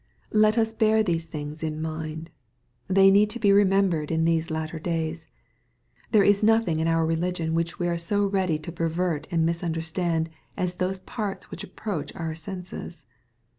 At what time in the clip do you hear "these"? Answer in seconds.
1.03-1.27, 4.25-4.49